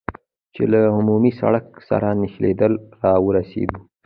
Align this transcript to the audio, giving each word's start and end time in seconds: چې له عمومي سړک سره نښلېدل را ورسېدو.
چې 0.53 0.63
له 0.71 0.81
عمومي 0.97 1.31
سړک 1.39 1.65
سره 1.89 2.07
نښلېدل 2.21 2.73
را 3.01 3.13
ورسېدو. 3.25 3.79